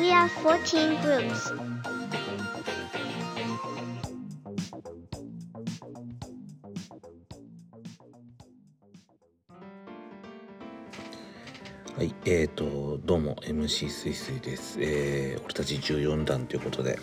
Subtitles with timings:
[0.00, 1.54] We are 14 groups.
[11.98, 14.78] はい、えーと、どうも MC すいすいです。
[14.80, 16.98] えー、俺たち14弾ということで、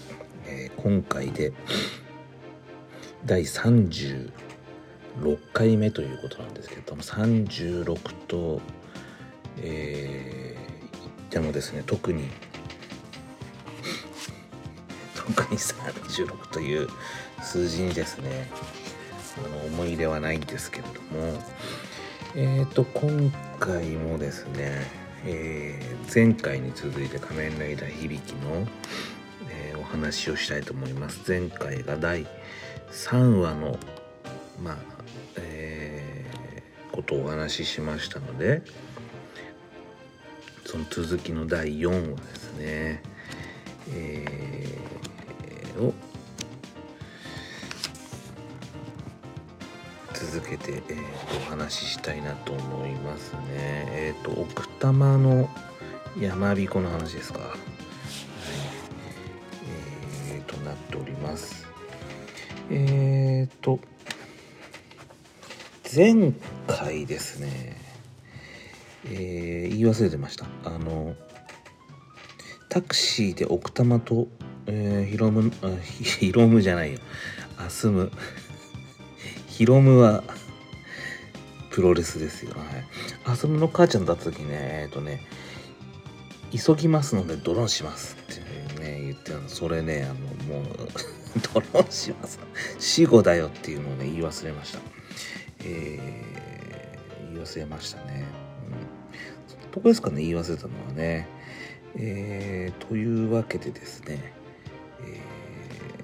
[0.47, 1.53] えー、今回で
[3.27, 4.31] 第36
[5.53, 8.59] 回目ということなんですけれども、36と、
[9.61, 12.23] えー、言ってもですね、特に、
[15.27, 16.87] 特に36という
[17.41, 18.49] 数字にですね、
[19.45, 21.39] あの思い入れはないんですけれども、
[22.35, 24.87] えーと、今回もですね、
[25.25, 28.65] えー、前回に続いて仮面ライダー響きの、
[29.49, 31.21] えー、お話をしたいと思います。
[31.27, 32.25] 前回が第
[32.91, 33.77] 3話の、
[34.63, 34.77] まあ、
[35.35, 38.61] えー、ことをお話ししましたので、
[40.65, 43.03] その続きの第4話ですね、
[43.93, 44.25] え
[50.37, 53.39] 続けて、えー、お話ししたいなと思いますね。
[53.49, 55.49] えっ、ー、と奥多摩の
[56.19, 57.39] 山彦の話ですか。
[57.39, 57.57] はい、
[60.35, 61.65] えー、となっております。
[62.69, 63.79] えっ、ー、と
[65.95, 66.33] 前
[66.67, 67.75] 回ですね、
[69.05, 70.45] えー、言い忘れてました。
[70.65, 71.15] あの
[72.69, 74.27] タクシーで奥多摩と、
[74.67, 75.51] えー、ヒロム
[75.91, 76.99] ヒロムじゃないよ
[77.57, 78.11] アスム
[79.57, 80.23] ヒロムは
[81.71, 82.51] プロレスですよ。
[82.51, 82.59] はい。
[83.25, 85.23] あその母ちゃんだった時ね、えっ、ー、とね、
[86.51, 89.49] 急ぎますのでドローンしますってね、言ってたの。
[89.49, 90.77] それね、あの、もう
[91.55, 92.39] ドローンします。
[92.77, 94.79] 死後だよっていうのをね、言い忘れました。
[95.63, 98.25] えー、言い忘れましたね。
[98.67, 99.71] うん。
[99.71, 101.27] どこですかね、言い忘れたのはね。
[101.95, 104.33] えー、というわけでですね、
[105.01, 105.19] え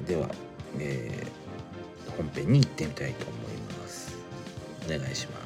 [0.03, 0.27] ー、では、
[0.79, 1.42] えー、
[2.17, 4.15] 本編に行ってみたいと思います。
[4.85, 5.42] お願いします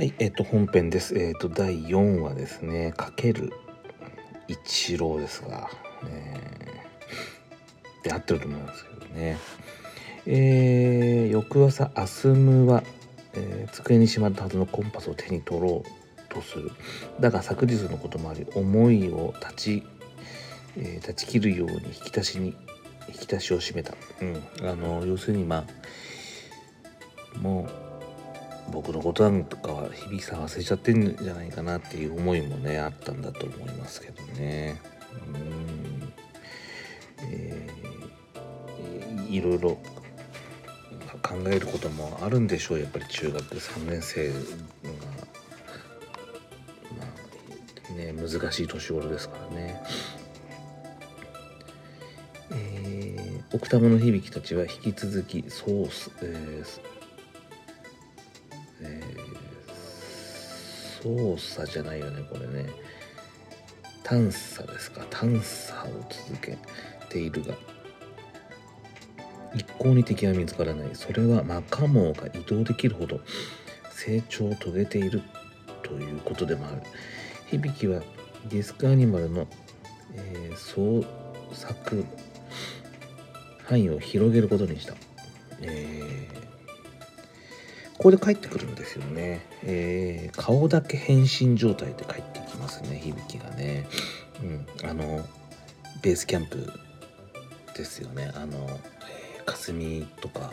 [0.00, 1.14] はい、えっ、と本編です。
[1.14, 2.94] えっ、と第4話ですね。
[2.96, 3.52] かける
[4.48, 5.68] 一郎ですが、
[6.06, 9.36] えー、で合ってると思うんですけどね。
[10.24, 12.82] えー、翌朝アスムは、
[13.34, 16.70] えー、机にしまったはずのコンパスを手に取ろうとする。
[17.20, 19.82] だが昨日のこともあり思いを立ち、
[20.78, 22.56] えー、断ち切るように引き出しに
[23.08, 23.92] 引き出しを閉めた。
[24.22, 25.66] うん、あの要するにま
[27.36, 27.79] あもう
[28.68, 34.80] 僕のことなんかは響さん忘れちゃってんじゃないかなっていう思いもねあったんだと思いますけどね。
[35.34, 36.12] うん。
[37.32, 39.78] えー、いろいろ
[41.22, 44.40] 考えることもあるんでしょうやっぱり中学3年生が、ま
[47.90, 49.82] あね、難しい年頃ですからね。
[52.52, 56.99] えー、奥多摩の響きたちは引き続きソース、えー
[61.02, 62.68] 操作じゃないよねこれね。
[64.02, 65.04] 探査ですか。
[65.10, 66.58] 探査を続け
[67.08, 67.54] ているが。
[69.54, 70.90] 一向に敵は見つからない。
[70.94, 73.20] それはマカモが移動できるほど
[73.90, 75.22] 成長を遂げている
[75.82, 76.82] ということでもある。
[77.46, 78.00] 響きは
[78.48, 79.46] ディスクアニマルの、
[80.14, 81.04] えー、創
[81.52, 82.04] 作
[83.64, 84.94] 範囲を広げることにした、
[85.60, 86.40] えー
[88.00, 89.44] ここで帰ってくるんですよね。
[89.62, 93.86] えー、顔だけ変身状態で帰ってきますね、響きがね。
[94.42, 95.28] うん、あの、
[96.00, 96.72] ベースキャンプ
[97.76, 98.32] ですよね。
[98.34, 98.70] あの、
[99.36, 100.50] え、霞とか、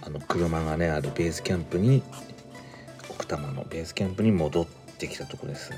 [0.00, 2.04] あの、車がね、あるベースキャンプに、
[3.08, 4.66] 奥多摩のベースキャンプに戻っ
[4.96, 5.72] てきたとこです。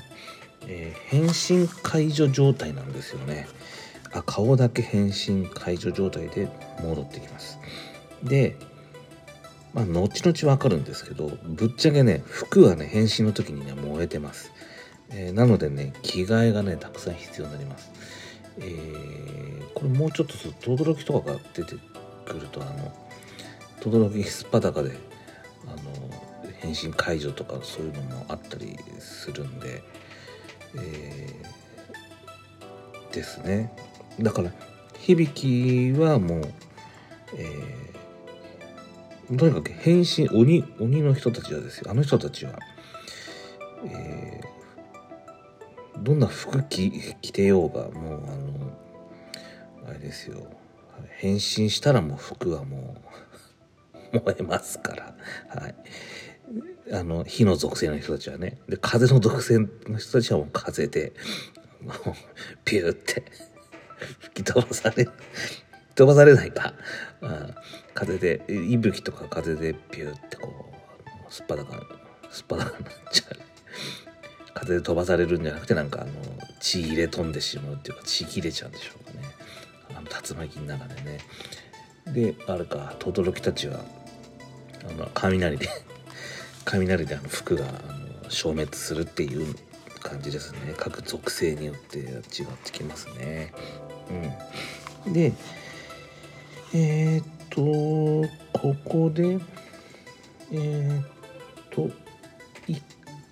[0.67, 3.47] えー、変身解除状態なんですよね。
[4.11, 6.47] あ顔だけ変身解除状態で
[6.83, 7.57] 戻ってきます。
[8.23, 8.57] で、
[9.73, 14.51] まあ、後々わかるんですけど、ぶっちゃけね、服はね、変身の時にね、燃えてます。
[15.09, 17.91] えー、なのでね、着替えがね、たくさん必要になります。
[18.59, 21.75] えー、これもうちょっとすると、轟とかが出て
[22.25, 22.93] くると、あの、
[23.81, 24.91] 轟すっぱだかで、
[25.65, 25.77] あの、
[26.59, 29.83] 変身解除とかそういうのもあったりするんで、
[30.75, 31.63] えー
[33.13, 33.71] ですね
[34.19, 34.51] だから
[34.99, 36.41] 響きはもう、
[37.35, 37.92] えー、
[39.27, 41.91] とにかく変身鬼鬼の人たちはですよ。
[41.91, 42.59] あの人たちは、
[43.85, 50.45] えー、どんな服着着てようがもうあのあれですよ。
[51.17, 52.97] 変身したらもう服はも
[54.13, 55.15] う 燃えますから。
[55.47, 55.75] はい。
[56.91, 58.59] あの火の属性の人たちはね。
[58.67, 61.13] で風の属性の人たちはもう風で
[62.65, 63.23] ピューって
[64.19, 65.11] 吹き飛ばされる。
[65.95, 66.73] 飛ばされないか、
[67.21, 67.55] うん、
[67.93, 70.71] 風で息吹とか風でピューってこ
[71.29, 71.81] うすっぱだか
[72.31, 73.37] すっぱだかになっちゃう。
[74.53, 76.11] 風で飛ばされるんじゃなくてなんかあの
[76.59, 79.23] 血入れ飛んでしまうっていうか血切れちゃうんでしょうかね。
[79.95, 81.19] あの竜巻の中でね。
[82.07, 83.79] であれか轟たちは
[84.89, 85.69] あの雷で
[86.65, 87.71] 雷であの服があ
[88.23, 89.55] の消滅するっていう
[90.01, 90.73] 感じですね。
[90.77, 92.17] 各属性によって違っ
[92.63, 93.53] てきますね。
[95.05, 95.13] うん。
[95.13, 95.33] で
[96.73, 98.29] えー、っと
[98.59, 99.39] ここで
[100.51, 101.05] えー、っ
[101.69, 101.89] と
[102.67, 102.81] 一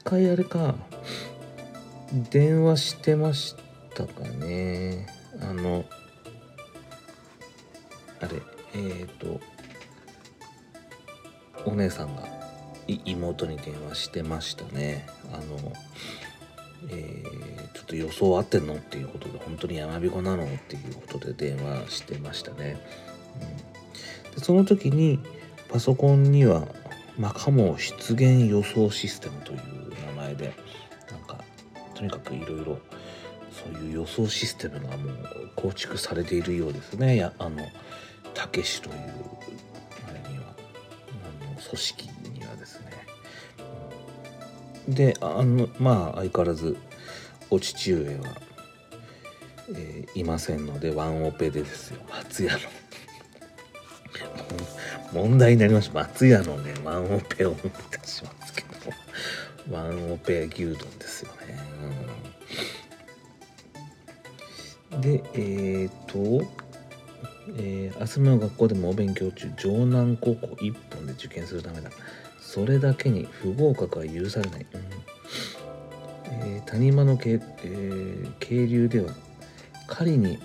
[0.03, 0.75] 回あれか。
[2.29, 3.55] 電話してまし
[3.95, 5.07] たかね。
[5.39, 5.85] あの
[8.19, 8.41] あれ
[8.73, 9.39] えー、っと
[11.65, 12.27] お姉さんが
[12.87, 15.07] 妹に電話してましたね。
[15.31, 15.71] あの
[16.89, 18.75] えー、ちょっと予想合ってんの？
[18.75, 20.43] っていうことで本当に山彦なの？
[20.43, 22.77] っていうことで電話してましたね、
[24.35, 25.19] でその時に
[25.69, 26.67] パソコンには
[27.17, 29.59] マカモ出現予想システムという
[30.07, 30.53] 名前で
[31.09, 31.43] なんか
[31.93, 32.79] とにかくいろいろ
[33.51, 37.17] そういう予想システムがもう構築されているようですね。
[37.17, 37.65] やあの
[38.33, 38.95] たけしという
[40.09, 40.45] あれには
[41.43, 42.91] あの組織にはですね。
[44.87, 46.77] であのまあ相変わらず
[47.49, 48.23] お父上は、
[49.75, 52.01] えー、いませんのでワンオペでですよ。
[52.09, 52.59] 松屋の
[55.13, 55.99] 問題になりました。
[55.99, 61.59] 松屋のねワンオペを思いたしますけどワンオペ牛丼ですよね、
[64.93, 66.43] うん、でえっ、と
[67.57, 71.89] えー、明日の学校でもお勉強中城南高校1本で受験するためだ。
[72.39, 74.81] それだけに不合格は許されない、うん。
[76.47, 79.13] えー、谷間の渓,、えー、渓流では
[79.87, 80.37] 狩りに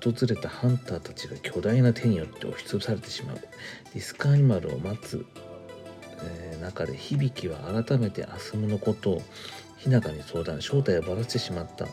[0.00, 3.36] 訪れたハンターたちが巨大な手によって押しつぶされてしまう。
[3.36, 5.24] ディスクアニマルを待つ、
[6.22, 9.22] えー、中で響きは改めてアスムのことを
[9.78, 11.86] 日向に相談正体をばらしてしまった。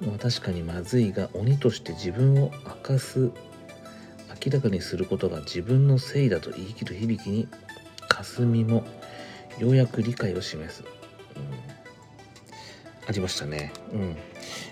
[0.00, 3.30] まあ、確かにまずいが鬼として自分を明かす
[4.44, 7.46] 明らかにすることが自分のせいだと言い切る響に
[8.08, 8.84] 霞も
[9.58, 10.82] ようやく理解を示す、
[11.36, 13.72] うん、ありましたね。
[13.92, 14.16] うん。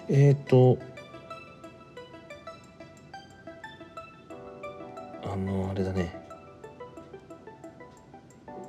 [0.08, 0.78] えっ、ー、と
[5.32, 6.12] あのあれだね。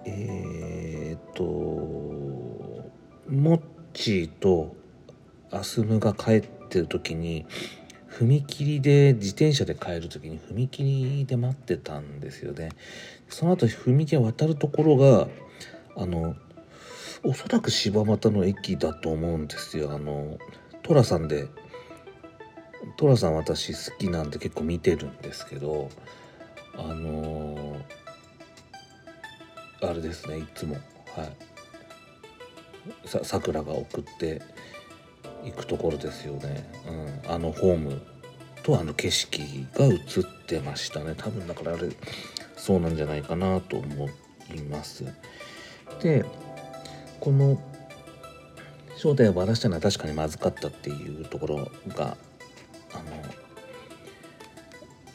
[0.05, 1.43] えっ、と
[3.27, 3.61] モッ
[3.93, 4.75] チーと
[5.49, 7.47] アスムが帰ってる時に
[8.09, 12.69] 踏切で自転車で帰る時に踏切で待ってたんですよね。
[13.27, 15.27] その後踏切渡るところが
[15.95, 16.35] あの
[17.23, 19.91] おそらく柴又の駅だと思うんですよ。
[19.93, 20.37] あの
[20.83, 21.47] 寅さんで
[22.97, 25.89] 寅さん私好きなんで結構見てるんですけど
[26.77, 27.77] あの
[29.81, 30.75] あれですねいつも。
[30.75, 31.35] はい。
[33.23, 34.41] さくらが送って
[35.43, 38.01] 行くところですよね、うん、あのホーム。
[38.63, 41.15] とあの景色が映ってましたね。
[41.17, 41.89] 多分だからあれ
[42.55, 44.09] そうなんじゃないかなと思
[44.53, 45.05] います。
[46.01, 46.23] で
[47.19, 47.61] この
[48.97, 52.17] 正体をばらしたのは確かにまずかったっていうところが
[52.93, 53.23] あの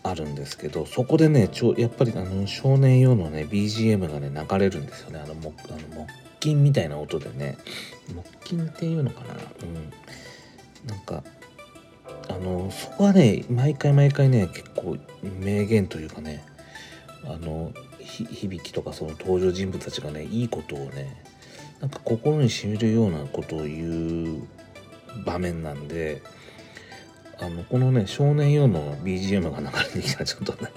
[0.08, 5.18] あるんですけどそこでねちょやっぱりあの少年用のね BGM がね流れるんですよね。
[5.18, 6.06] あの木あの
[6.40, 7.58] 木琴みたいな音でね。
[8.42, 9.34] 木琴っていうのかな？
[9.62, 9.92] うん。
[10.86, 11.24] なんか
[12.28, 14.96] あのそこはね毎回毎回ね結構
[15.40, 16.44] 名言というかね
[17.24, 21.22] あの響きとかその登場人物たちがねいいことをね
[21.80, 24.46] なんか心にしみるようなことを言う
[25.24, 26.22] 場面なんで
[27.40, 30.70] あのこのね少年用の BGM が流れてきたらちょっとね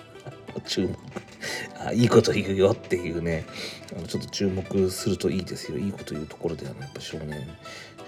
[0.66, 0.96] 注目
[1.86, 3.46] あいいこと言うよっていうね
[3.96, 5.78] あのちょっと注目するといいですよ。
[5.78, 7.48] いいこと言うところではねやっぱ少年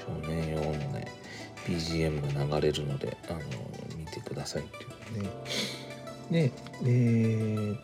[0.06, 1.08] 少年用のね
[1.66, 3.40] BGM が流れるのであの
[3.98, 4.88] 見てくださいってい
[5.20, 5.30] うね。
[6.32, 6.52] で
[6.84, 7.76] えー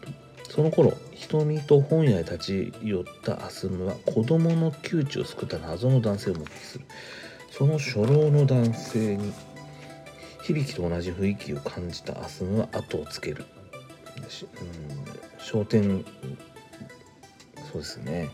[0.45, 6.85] と、その頃瞳と本屋へ立ち寄ったアスムは子供の窮地を救った謎の男性を目撃する。
[7.51, 9.33] その初老の男性に
[10.47, 13.43] 響きと同じ雰囲気を感じたアスムは後をつける、
[14.15, 16.05] うん、商店
[17.69, 18.29] そうですね。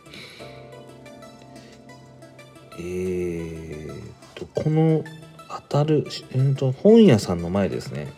[2.78, 4.02] えー、
[4.36, 5.04] とこの
[5.50, 8.14] 当たる、えー、と本屋さんの前ですね。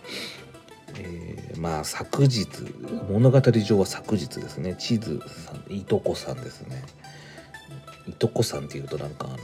[0.99, 2.47] えー、まあ昨日
[3.09, 4.75] 物語上は昨日ですね。
[4.77, 6.83] 地図さんいとこさんですね。
[8.09, 9.37] いとこさんっていうとなんかあの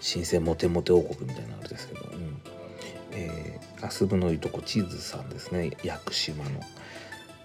[0.00, 2.05] 新鮮モテモテ王国みたいなあれですけど、
[3.16, 5.70] えー、アスブのいとこ地図さんですね。
[5.82, 6.60] 屋久島の。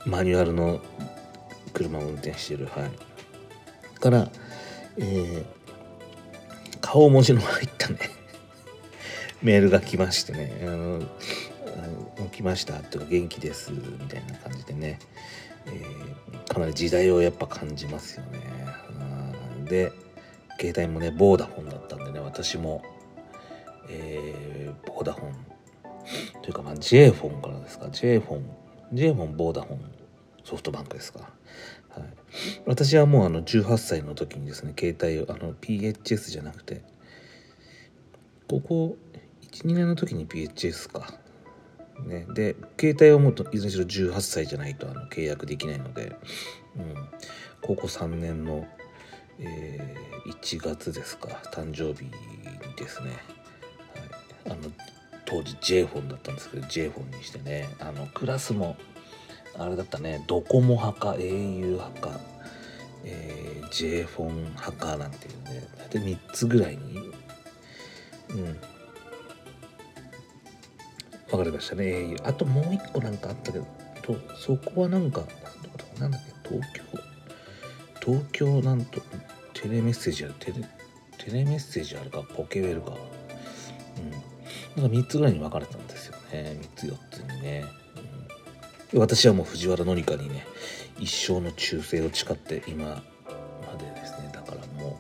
[0.06, 0.82] マニュアルの
[1.74, 2.66] 車を運転してる。
[2.66, 4.00] はい。
[4.00, 4.30] から、
[4.98, 5.46] えー、
[6.82, 7.98] 顔文字の入ったね。
[9.42, 10.52] メールが来ましてね。
[10.64, 11.02] あの
[12.30, 15.00] 起きましたっていうか元気ですみたいな感じでね、
[15.66, 18.40] えー、かなり時代をやっぱ感じますよね。
[19.66, 19.94] で
[20.60, 22.84] 携帯もねボーダフォンだったんでね私も、
[23.90, 25.36] えー、ボーダフォン
[26.42, 27.90] というかまあ J フォンからですか。
[27.90, 28.46] J フォン
[28.94, 29.80] J フォンボーダフォン
[30.44, 31.20] ソフトバンクですか。
[31.90, 32.04] はい、
[32.66, 36.82] 私はもうあの18歳の時にですね携帯をあの PHS じゃなくて
[38.48, 38.98] ここ
[39.52, 41.20] 12年の時に PHS か。
[42.06, 46.16] ね、で携帯を持うといずれにしろ18歳じゃないとあの契約できないので、
[46.76, 46.96] うん、
[47.62, 48.66] 高校3年の、
[49.38, 51.28] えー、1月ですか。
[51.54, 52.12] 誕生日に
[52.76, 53.12] ですね、
[54.48, 54.72] はい、あの
[55.32, 58.76] 当時 J フォンだったんですけど J フォンにしてねあのクラスも
[59.58, 62.20] あれだったねドコモ派か au 派か、
[63.06, 66.98] えー、J フォン派かなんていうね大体3つぐらいに、
[68.32, 68.60] うん、
[71.30, 73.66] 分かりましたね au あともう一個なんかあったけど
[74.02, 75.22] とそこはなんか
[75.98, 76.84] なんだっけ東京？
[78.04, 79.00] 東京なんと
[79.54, 80.54] テレメッセージあるテレ
[81.18, 82.98] テレメッセージあるかポケベルか。
[84.76, 86.58] なんか3つぐらいに分かれたんですよね。
[86.62, 87.66] 3つ4つにね、
[88.94, 90.46] うん、私はもう藤原紀香にね
[91.00, 93.02] 一生の忠誠を誓って今ま
[93.78, 94.30] でですね。
[94.34, 95.00] だからも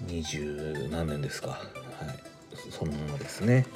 [0.00, 1.48] う二十何年ですか。
[1.50, 1.60] はい。
[2.70, 3.66] そのままですね、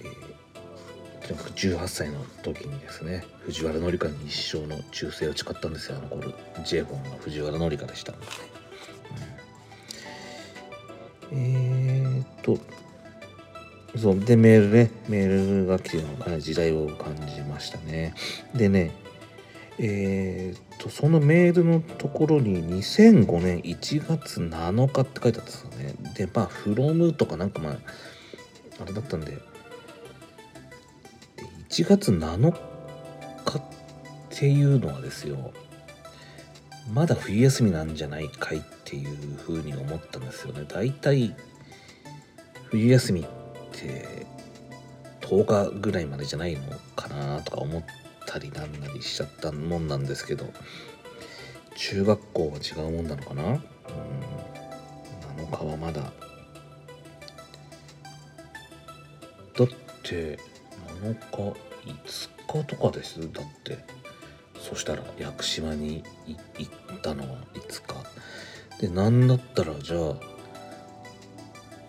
[0.00, 5.98] えー、18歳の時にですね藤原紀香に一生の忠誠を誓ったんですよ。
[5.98, 6.32] あの頃
[6.64, 8.30] J フォンの藤原紀香でしたので、う
[14.00, 14.20] そう。
[14.20, 14.90] でメールね。
[15.08, 18.14] メールが来てるのかな時代を感じましたね。
[18.54, 18.92] でね
[19.78, 25.94] えー、っとそのメールのところに2005年1月7日って書いてあったんですよね。
[26.14, 27.76] でまあ「from」とかなんかまあ
[28.82, 29.32] あれだったんで。
[29.32, 29.38] で
[31.70, 32.52] 1月7
[33.44, 33.62] 日っ
[34.28, 35.52] ていうのはですよ。
[36.92, 40.64] まだ冬休みなんじゃないかいっていうふうに思ったんですよね。
[40.66, 41.34] だいたい
[42.70, 43.39] 冬休みって
[45.20, 46.62] 10日ぐらいまでじゃないの
[46.96, 47.84] かなとか思っ
[48.26, 50.46] たりなんなりしちゃったもんなんですけど
[51.76, 53.42] 中学校は違うもんなのかな？
[53.42, 53.60] うん。
[55.46, 56.02] 7日はまだ。
[56.02, 56.10] だ
[59.64, 59.68] っ
[60.02, 60.38] て
[61.02, 63.20] 7日5日とかです？
[63.32, 63.78] だって。
[64.58, 66.04] そしたら屋久島に
[66.58, 67.94] 行ったのはいつか
[68.78, 70.14] で何だったらじゃあ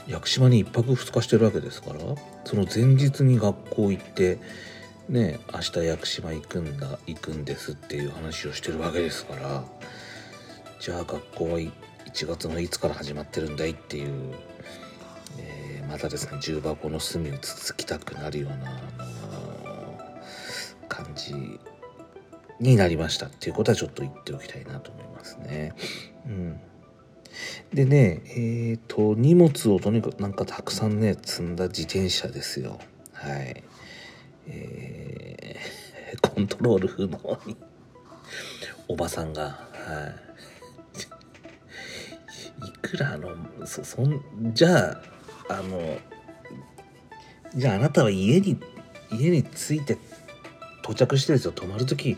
[0.08, 2.00] 屋久島に1泊2日してるわけですから
[2.46, 4.40] その前日に学校行って
[5.10, 9.64] ね明日屋久島行くんだ行くんですっていう話をしてるわけですから
[10.80, 11.72] じゃあ学校は1
[12.28, 14.34] 月のいつから始まってるんだいっていう、
[15.38, 21.34] えー、またですね重箱の隅をつつきたくなるような、あのー、感じ
[22.60, 25.74] になりましたっていうことはちょっと言っておきたいなと思いますね。
[26.26, 26.60] うん
[27.74, 32.80] でね、えっ、ー、と、荷物をとにかくなんかたくさんね、積んだ自転車ですよ。
[33.14, 33.64] はい。
[34.48, 37.56] えー、 コントロール不能に。
[38.88, 40.14] おばさんが、は
[42.64, 43.30] い、 いくらあの
[43.66, 44.22] そそん
[44.54, 45.02] じゃ
[45.48, 45.98] ああの
[47.56, 48.60] じゃああなたは家に
[49.12, 49.98] 家に着いて
[50.84, 51.54] 到着してですよ。
[51.54, 52.18] 泊まる時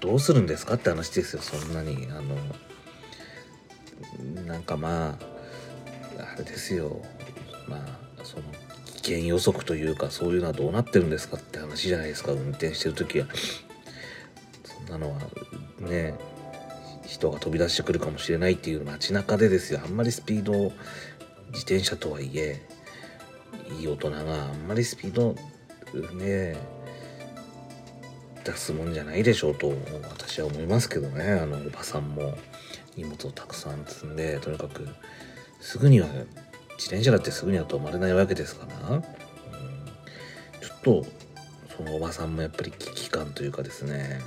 [0.00, 1.42] どうするんですかって話ですよ。
[1.42, 2.36] そんなにあの
[4.46, 5.18] なんかま
[6.18, 7.02] ああれですよ。
[7.68, 8.44] まあその
[9.02, 12.32] 危険予測というかそういうのはどうなってるんですかって話じゃないですか。
[12.32, 13.26] 運転してる時は。
[14.64, 15.20] そんなのは
[15.80, 16.14] ね
[17.06, 19.80] 人が飛び出してくるかもしれないっていう街中でですよ。
[19.84, 20.52] あんまりスピード
[21.52, 22.60] 自転車とはいえ
[23.78, 24.22] いい大人があ
[24.52, 25.34] んまりスピード
[26.14, 26.56] ね
[28.44, 29.72] 出すもんじゃないでしょうと
[30.08, 31.24] 私は思いますけどね。
[31.32, 32.36] あのおばさんも。
[32.96, 34.88] 荷物をたくさん積んでとにかく
[35.60, 36.06] すぐには
[36.76, 39.08] 自転車だってすぐには止まれないわけですから、うん、ちょ
[40.74, 41.06] っと
[41.76, 44.20] そのおばさんもやっぱり危機感というかですね。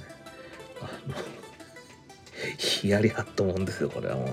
[0.82, 1.16] あの
[2.58, 4.28] ヒヤリハットもんですよこれはもう。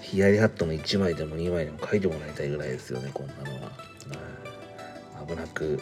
[0.00, 3.72] ヒヤリハットの1枚でも2枚でも書いてもらいたいぐらいですよねこんなのは、
[5.20, 5.80] うん、危なく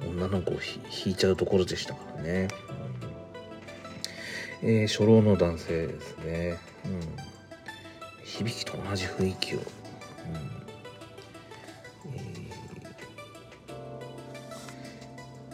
[0.00, 0.54] 女の子を
[1.06, 2.48] 引いちゃうところでしたからね、
[4.62, 7.00] うん、えー、初老の男性ですね、うん、
[8.34, 9.64] 響きと同じ雰囲気を、うん。
[12.12, 12.18] え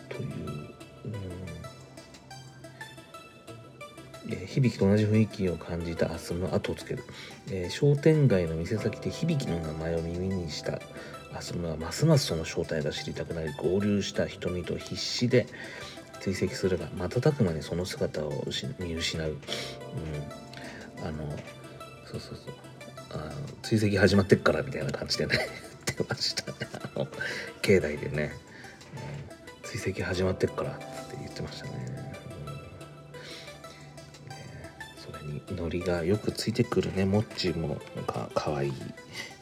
[0.09, 0.31] ー、という、
[1.05, 1.23] うん。
[4.31, 7.05] えー、響きと同じ雰囲気を感じた明日の後をつける、
[7.51, 10.81] えー、商店街の店先で響きの名前を耳にした
[11.35, 15.47] アスムはますますその正体が知りたくなり合流した瞳と必死で
[16.21, 18.33] 追跡するが瞬く間にその姿を
[18.79, 19.37] 見失う、
[20.99, 21.29] うん、あの
[22.07, 22.70] そうそうそう。
[23.11, 23.31] あ
[23.63, 25.39] 追跡始まってっからみたいな感じでね
[25.87, 26.59] 言ってましたね。
[26.95, 27.09] あの
[27.63, 28.33] 境内でね、
[29.63, 32.15] うん、追跡始まってっからって言ってましたね,、うん、ね
[35.05, 37.05] それにノリがよくついてくるね。
[37.05, 38.73] モッチーもなんか可愛い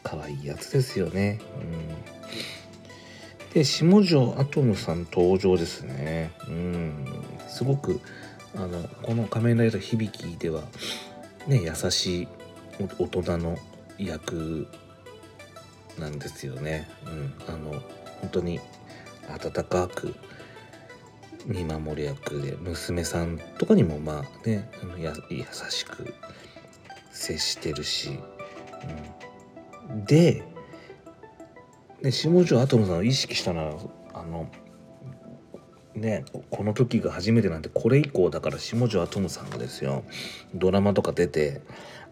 [0.03, 1.39] 可愛いやつですよね。
[1.59, 1.63] う
[3.43, 6.31] ん、で下條アトムさん登場ですね。
[6.47, 7.05] うん、
[7.47, 8.01] すごく
[8.55, 10.63] あのこの「仮面ライダー響き」では
[11.47, 12.27] ね優しい
[12.79, 13.57] 大人の
[13.97, 14.67] 役
[15.97, 16.89] なんですよね。
[17.05, 17.71] うん、あの
[18.21, 18.59] 本当に
[19.27, 20.15] 温かく
[21.45, 24.69] 見守る役で娘さんとかにもまあね
[24.99, 26.13] や優しく
[27.11, 28.19] 接してるし、
[29.89, 30.43] うん、で
[32.01, 33.79] で下條アトムさんを意識したのは
[34.13, 34.49] あの
[35.95, 40.03] ねこの時が初めてなんてこれ以降だから下條アトムさんがですよ
[40.55, 41.61] ドラマとか出て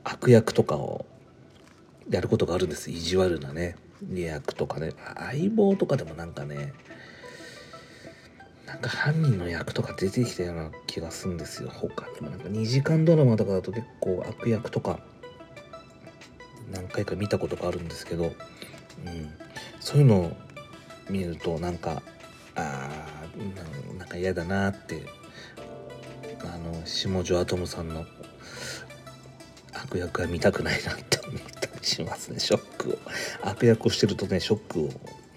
[0.10, 1.06] 悪役とかを
[2.10, 2.90] やることがあるんです。
[2.90, 3.76] 意地悪なね。
[4.14, 4.94] 役とかね。
[5.18, 6.74] 相棒とかでもなんかね
[8.66, 11.70] なんか犯人の役とか出てきたような気がするんですよ。
[11.70, 15.00] 他にもなんか2時間ドラマとかだと結構悪役とか
[16.72, 18.34] 何回か見たことがあるんですけど、うん、
[19.82, 20.38] そういうのを
[21.10, 22.02] 見るとなんか
[22.56, 25.06] あーなんか嫌だなって
[26.44, 28.06] あの下條アトムさんの
[29.84, 32.40] 悪役は見たくないなって思ったりしますね。
[32.40, 32.98] ショックを。
[33.42, 34.90] 悪役をしてるとねショックを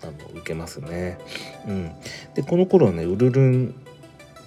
[0.02, 1.18] あの受けますね。
[1.66, 1.92] うん。
[2.34, 3.74] でこの頃はねウルルン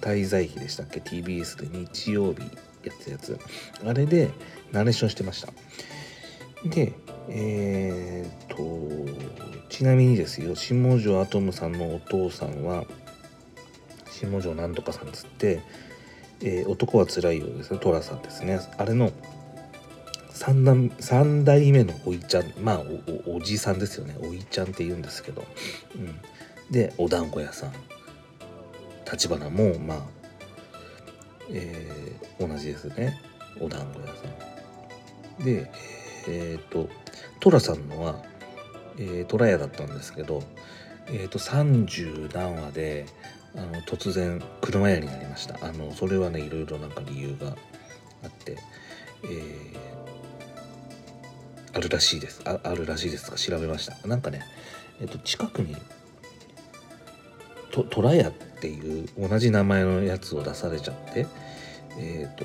[0.00, 3.38] 滞在費でしたっけ？TBS で日曜日やってたやつ。
[3.84, 4.30] あれで
[4.72, 5.52] ナレーションしてました。
[6.64, 6.92] で、
[7.28, 12.84] えー、と、ちなみにですよ、下條アトムさんのお父さんは、
[14.10, 15.60] 下條なんとかさんつって、
[16.40, 18.60] えー、男はつらいようですね、寅さんですね。
[18.78, 19.12] あれの
[20.34, 22.82] 3代 ,3 代目のおいちゃん、まあ
[23.26, 25.44] おじさんですよね、おいちゃんって言うんですけど、
[25.96, 26.20] うん、
[26.70, 27.72] で、お団子屋さん、
[29.10, 29.98] 立花も、まあ、
[31.50, 33.20] えー、同じですね、
[33.60, 34.12] お団子屋さ
[35.42, 35.44] ん。
[35.44, 35.70] で、
[36.28, 36.88] えっ、ー、と
[37.40, 38.22] 寅さんのは、
[38.98, 40.42] えー、屋だったんですけど、
[41.08, 43.06] えーと、30何話で
[43.54, 45.58] あの突然車屋になりました。
[45.64, 47.56] あのそれはねいろいろなんか理由が
[48.24, 48.56] あって、
[49.24, 49.93] えー、
[51.74, 52.40] あるらしいです。
[52.44, 53.36] ああるらしいですか？
[53.36, 54.06] 調べました。
[54.06, 54.42] なんかね、
[55.00, 55.76] えーと、近くに
[57.70, 61.26] と虎屋っていう同じ名前のやつを出されちゃって
[61.98, 62.44] えっ、ー、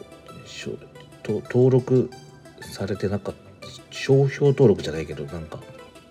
[1.22, 2.10] と登録
[2.62, 5.60] されてなかった商標登録じゃないけどなんか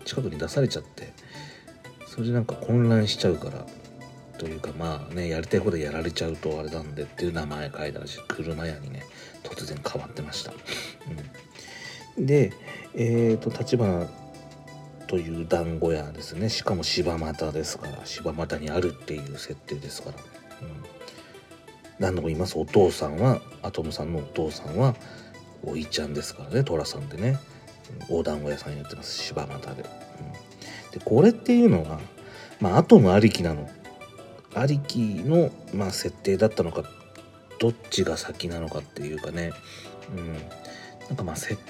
[0.05, 1.13] 近くに出されちゃって
[2.07, 3.67] それでなんか混乱しちゃうから
[4.39, 9.03] というかまあねやりたいことやられちゃうとあれなんでっていう名前書いたらし車屋にね
[9.43, 10.59] 突然変わってました、うん、
[12.27, 12.53] で
[12.95, 14.07] え、ー、と立花
[15.07, 16.49] という団子屋ですね。
[16.49, 18.05] しかも柴又ですから。
[18.05, 20.85] 柴又にあるっていう設定ですから、うん、
[21.99, 22.59] 何度も言います。
[22.59, 24.95] お父さんはアトムさんのお父さんは
[25.63, 26.65] おいちゃんですからね。
[26.65, 27.39] 寅さんでね。
[28.11, 29.17] お団子屋さんやってます。
[29.17, 29.85] 柴又で,、うん、
[30.93, 32.01] でこれっていうのは
[32.61, 33.69] まあアトムありきなの。
[34.55, 36.83] ありきの、まあ、設定だったのか
[37.59, 39.53] どっちが先なのかっていうかね、
[40.17, 40.33] うん、
[41.09, 41.61] なんかまあ設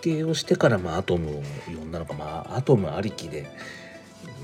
[0.00, 3.46] 計をしてからまあアトムを呼んだのかまあアトムありきで、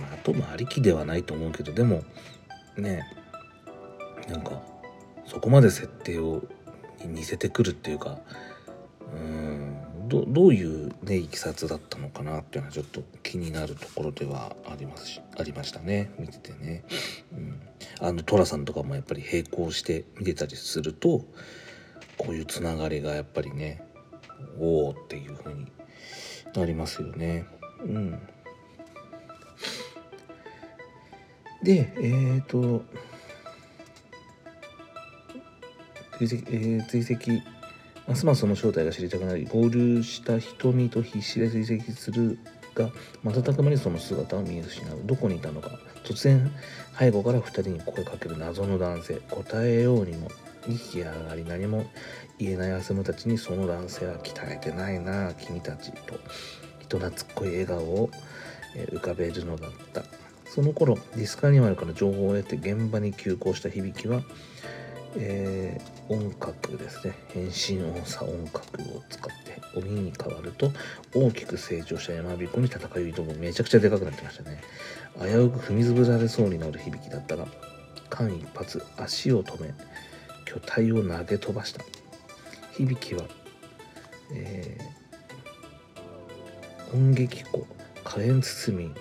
[0.00, 2.02] まあ、アトムありきではないと思うけどでも
[2.76, 3.04] ね
[4.28, 4.62] なんか
[5.26, 6.42] そこまで設定を
[7.04, 8.18] 似せてくるっていうか
[9.12, 16.84] うんどどういうねいきさつだったのかなっていうのはちょっと気になるところではありますしありましたね見ててね、
[17.32, 17.60] うん、
[18.00, 21.24] あの寅さんとかもやっぱり並行して見てたりすると
[22.16, 23.82] こういうつながりがやっぱりね
[24.58, 25.66] おおっていう風に
[26.54, 27.46] なりますよね。
[27.80, 28.18] うん。
[31.62, 32.84] でえっ、と
[36.18, 37.54] 追跡,、えー追跡。
[38.06, 42.38] ますますその正体が知りたくなり合流した瞳と必死で追跡する
[42.74, 42.90] が
[43.22, 45.00] 瞬く間にその姿を見失う。
[45.04, 45.70] どこにいたのか。
[46.04, 46.50] 突然
[46.98, 49.14] 背後から2人に声かける謎の男性。
[49.30, 50.28] 答えようにも。
[50.68, 51.86] 息上がり何も
[52.38, 56.18] 言えないアスムたちにその男性は鍛えてないな君たちと
[56.80, 58.10] 人懐っこい笑顔を
[58.90, 60.02] 浮かべるのだった。
[60.46, 64.22] その頃ディスクアニマルから情報を得て現場に急行した響きは、
[65.16, 67.14] えー音楽ですね。
[67.28, 68.58] 変身音差音楽
[68.94, 70.70] を使って鬼に変わると
[71.14, 73.34] 大きく成長した山彦に戦いを挑む。
[73.38, 74.60] めちゃくちゃでかくなってましたね。
[75.18, 77.46] 危うく踏みずぶられそうになる響きだったが
[78.10, 79.72] 間一髪足を止め
[80.44, 81.82] 巨体を投げ飛ばした。
[82.74, 83.24] 響は、
[84.32, 84.94] えー
[86.92, 87.66] 音劇庫
[88.04, 88.94] 火炎包み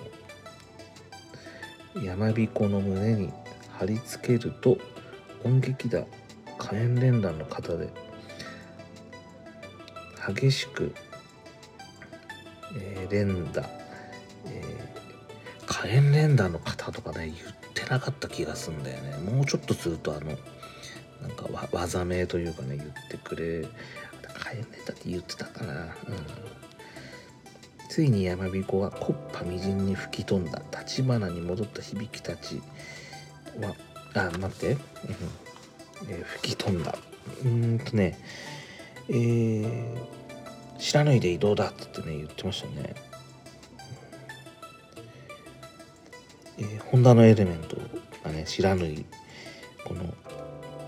[2.00, 3.32] を山彦の胸に
[3.70, 4.78] 貼り付けると
[5.44, 6.04] 音劇だ
[6.58, 7.88] 火炎連弾の型で
[10.26, 10.92] 激しく、
[12.76, 13.62] えー連打、
[14.46, 17.36] えー火炎連弾の型とかね言っ
[17.74, 19.18] てなかった気がするんだよね。
[19.18, 20.36] もうちょっとするとあの
[21.26, 23.62] なんか技名というかね言ってくれ
[24.34, 25.72] 火炎連弾って言ってたかな。
[25.82, 25.90] うん。
[27.88, 30.60] ついに山彦は木っ端みじんに吹き飛んだ。
[30.80, 32.60] 立花に戻った響きたち
[33.60, 33.74] は
[34.14, 34.78] あ待って、うん。
[36.10, 36.94] えー吹き飛んだ。
[37.44, 38.18] うんとね
[39.08, 42.94] えー、知らないで移動だって言ってね言ってましたね、
[46.58, 47.76] えーホンダのエレメント
[48.24, 49.04] がね知らぬい
[49.84, 50.14] この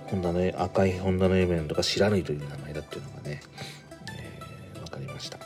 [0.06, 3.40] ホンダの赤いホンダのエレメントが知らぬいという名前だっていうのがね、
[4.16, 5.38] えー分かりました、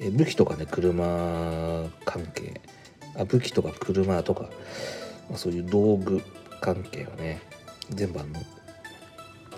[0.00, 2.60] え武器とかね車関係。
[3.18, 4.42] あ武器とか車とか、
[5.30, 6.22] まあ、そういう道具
[6.60, 7.40] 関係はね
[7.88, 8.40] 全部あの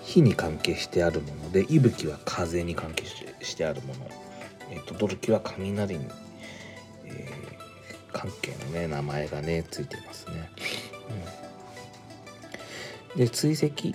[0.03, 4.09] 火に関係してあるもので息吹は風に関係してあるもの、
[4.71, 6.07] えー、とドルキは雷に、
[7.07, 7.49] えー
[8.13, 10.51] 関係のね名前がねついてますね、
[13.15, 13.95] うん、で追跡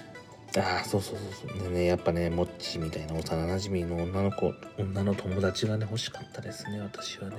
[0.55, 1.69] ああそうそうそうそう。
[1.69, 7.35] でねやっぱねモッチーみたいな幼なじみの女の子女の友達がね欲しかったですね私はね。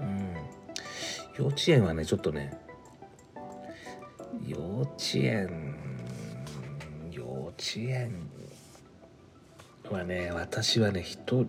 [0.00, 0.34] うん。
[1.38, 2.58] 幼稚園はねちょっとね
[4.46, 5.76] 幼稚園
[7.10, 8.30] 幼稚園
[9.90, 11.46] はね私はね人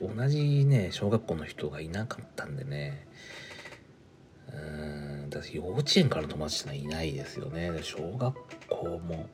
[0.00, 3.06] 同じね小学校の人がいなかったんでね。
[4.48, 7.70] うーん私幼稚園からの友達ってのはいないですよね。
[7.82, 8.34] 小学
[8.68, 9.28] 校も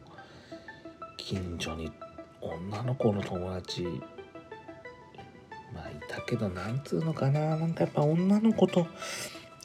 [1.17, 1.91] 近所に
[2.41, 3.83] 女の子の友達
[5.73, 8.87] まあいたけどなんつうのかななんかやっぱ女の子と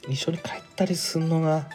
[0.08, 1.68] 一緒に帰ったりすんのが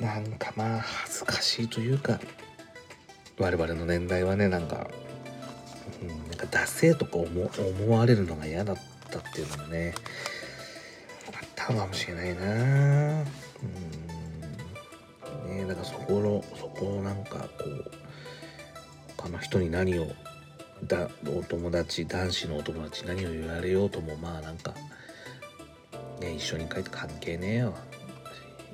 [0.00, 2.20] なんかまあ恥ずかしいというか
[3.38, 4.88] 我々の年代はねなんか、
[6.02, 7.50] うん、なんかダセーとか思
[7.86, 8.76] 思われるのが嫌だっ
[9.10, 9.94] たっていうのもね
[11.26, 12.42] あったかもしれないな。
[12.42, 13.66] う
[15.54, 15.56] ん。
[15.56, 17.90] ねだからそこのそこをなんかこう
[19.18, 20.06] 他の人に何を
[20.84, 24.72] だお友達男子のお友達何を言われようともまあなんか
[26.20, 27.74] ね一緒に帰って関係ねえよ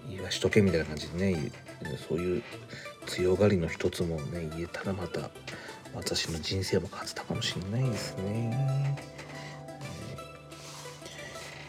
[0.09, 1.50] 言わしとけみたいな感じでね
[2.09, 2.42] そういう
[3.07, 5.30] 強がりの一つもね言えたらまた
[5.94, 8.98] 私の人生も変わってたかもしれないですね。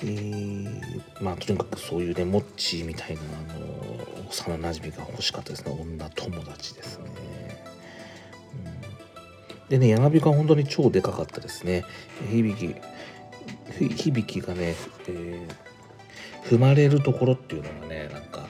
[0.04, 3.26] えーまあとにかくそういうねモッチーみたいなあ
[3.58, 7.25] の幼なじみが欲しかったですね女友達ですね。
[9.70, 11.84] でね山彦は本当に超でかかったですね。
[12.32, 14.76] 響ひ響きがね、
[15.08, 15.66] えー
[16.46, 18.46] 踏まれるところっていうのがねなんか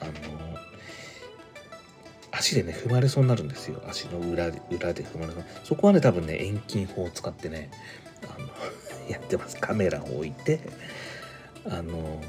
[0.00, 0.12] あの
[2.30, 3.82] 足でね踏まれそうになるんですよ。
[3.88, 5.44] 足の裏で裏で踏まれそう。
[5.64, 7.70] そこはね多分ね遠近法を使ってね
[8.22, 8.48] あの
[9.10, 9.56] やってます。
[9.56, 10.60] カメラを置いて
[11.68, 12.22] あの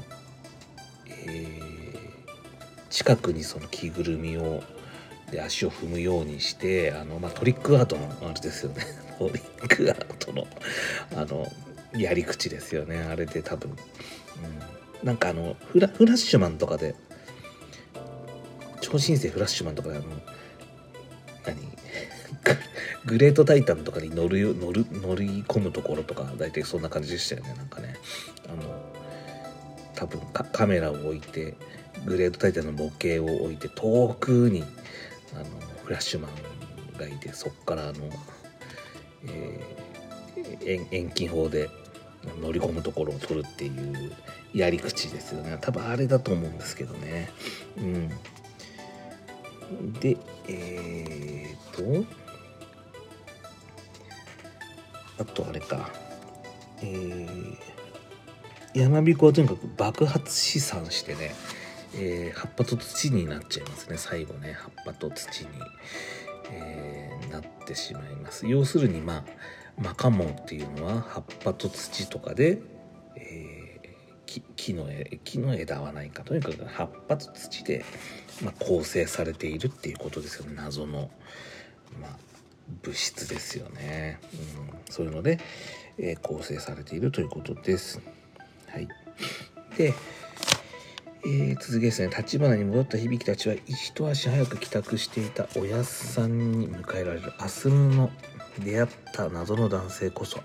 [1.06, 1.70] えー
[2.90, 4.64] 近くにその着ぐるみを
[5.30, 8.84] で足を踏むようにしてあの、まあ、トリックアートのあれですよね。
[9.18, 10.46] トリックアートの
[11.14, 11.50] あの
[11.96, 13.00] やり口ですよね。
[13.00, 16.94] あれで多分、うん、なんかあのフラフラッシュマンとかで
[18.80, 20.06] 超新星フラッシュマンとかであの
[21.46, 21.56] 何？
[23.06, 27.54] グレートタイタンとかに乗る乗る乗り込むところとか大体そんな感じでしたよね。
[27.56, 27.94] なんかね。
[28.48, 28.90] あの
[29.94, 31.54] 多分カカメラを置いて
[32.06, 34.64] グレートタイタンの模型を置いて遠くに
[35.34, 35.44] あの
[35.84, 38.10] フラッシュマンがいてそっからあの、
[39.24, 39.90] えー
[40.60, 41.70] 遠遠近法で
[42.40, 44.12] 乗り込むところを取るっていう
[44.52, 45.58] やり口ですよね。
[45.60, 47.30] 多分あれだと思うんですけどね。
[47.78, 48.08] うん。
[50.00, 50.16] で
[50.48, 52.06] えー、と
[55.18, 55.90] あとあれか。
[56.82, 57.58] えー、
[58.74, 61.34] 山彦はとにかく爆発資産してね、
[61.94, 63.96] えー、葉っぱと土になっちゃいますね。
[63.98, 64.52] 最後ね。
[64.52, 65.48] 葉っぱと土に、
[66.52, 68.46] えー、なってしまいます。
[68.46, 69.24] 要するにまあ
[69.80, 72.58] マカモンっていうのは葉っぱと土とかで、
[73.16, 74.88] えー、木の
[75.24, 76.22] 木の枝はないか。
[76.22, 77.84] とにかく葉っぱと土で、
[78.42, 80.54] まあ、構成されているっていうことですよね。
[80.56, 81.10] 謎の、
[82.00, 82.18] まあ、
[82.82, 85.40] 物質ですよね、うん、そういうので、
[85.98, 88.00] えー、構成されているということです。
[88.68, 88.88] はい、
[89.76, 89.92] で、
[91.24, 98.10] えー、続きですね立花に戻った響たちは一足早く帰宅していたおやすさんに迎えられるアスムの
[98.58, 100.40] 出会った謎の男性こそ、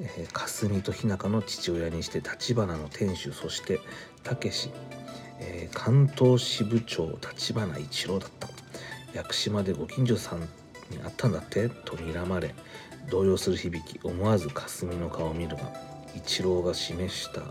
[0.00, 3.80] えー、霞と日向の父親にして立花の店主そして
[4.24, 4.70] 武志、
[5.40, 8.48] えー、関東支部長立花一郎だった。
[9.14, 10.40] 屋久島でご近所さん
[10.90, 12.54] に会ったんだってと睨まれ
[13.10, 15.72] 動揺する響き思わず霞の顔を見るが
[16.14, 17.42] 一郎が示した、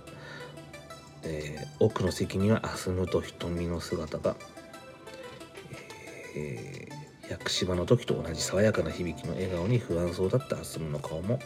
[1.23, 4.36] えー、奥の席にはアスムと瞳の姿が、
[6.36, 11.39] えー、屋久島の時と同じ爽やかな響きの笑顔に不安そうだったアスムの顔も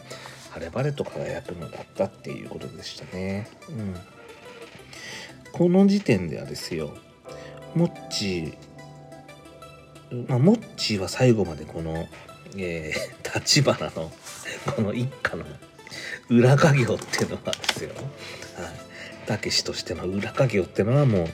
[0.50, 3.48] 晴れ晴れと輝くのだったっていうことでしたね。
[3.70, 3.94] うん、
[5.52, 6.94] この時点ではですよ
[7.74, 8.72] モッチー
[10.28, 12.06] まあ、モッチーは最後までこの、
[12.56, 14.12] えー、 立花の
[14.76, 15.44] この一家の
[16.28, 17.90] 裏稼業っていうのはですよ。
[17.94, 18.91] はい。
[19.26, 21.26] たけしとしての裏稼業ってのはもう、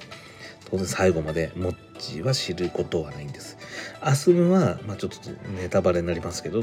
[0.70, 3.56] 当然最後までモッチーは知ることはないんです。
[4.00, 6.62] アスムは、まあ、ちょっとネタバレになりますけど、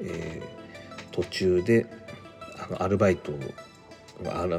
[0.00, 1.86] えー、途中で、
[2.58, 3.32] あの、アルバイト
[4.26, 4.58] あら、まあ、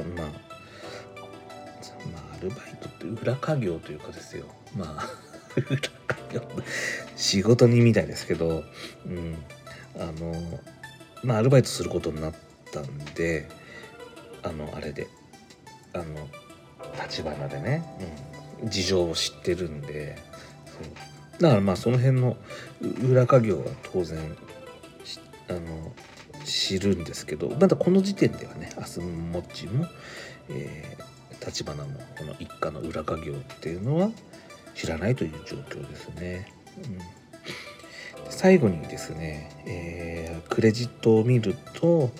[2.32, 4.46] あ、アルバイトって裏稼業というかですよ。
[4.76, 5.08] まあ、
[5.56, 6.42] 裏稼業、
[7.16, 8.64] 仕事人みたいですけど、
[9.06, 9.36] うん、
[9.98, 10.60] あの、
[11.22, 12.34] まあ、アルバイトすることにな、っ
[12.70, 13.48] たんで
[14.42, 15.08] あのあれで
[15.92, 16.04] あの
[17.02, 17.84] 立花でね、
[18.62, 20.16] うん、事情を知ってるんで
[20.66, 21.42] そう。
[21.42, 22.36] だからまあその辺の
[23.02, 24.18] 裏稼業は当然
[25.48, 25.60] あの
[26.44, 29.86] 知るんですけどまだこの時点ではねアスモッチも、
[30.48, 34.10] えー、立花のこの一家の裏稼業っていうのは
[34.74, 36.52] 知らないという状況ですね。
[36.78, 36.98] うん。
[38.30, 42.10] 最後にですね、えー、クレジットを見ると、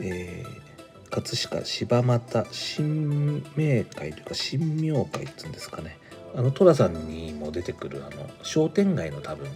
[0.00, 0.67] えー、
[1.10, 5.98] 葛飾柴又新明会というか新明会っていうんですかね。
[6.34, 9.48] あの寅さんにも出てくるあの商店街の多分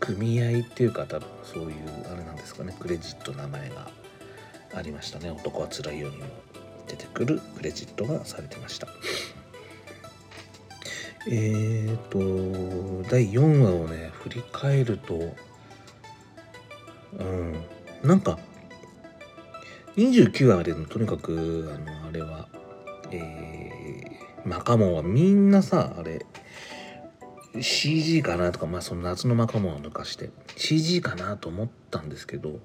[0.00, 1.74] 組合っていうか多分そういう
[2.12, 2.76] あれなんですかね。
[2.78, 3.90] クレジット名前が
[4.74, 5.30] ありましたね。
[5.30, 6.24] 男はつらいようにも
[6.86, 8.88] 出てくるクレジットがされてました。
[11.26, 11.96] えー
[13.02, 15.34] と第4話をね振り返ると
[17.18, 17.64] うん
[18.02, 18.38] なんか
[19.96, 22.48] 29話でのとにかくあのあれは
[23.10, 26.26] えー、マカモンはみんなさあれ
[27.60, 32.58] CG かなとかまあその夏のマカモンを抜かして CG かなと思ったんですけど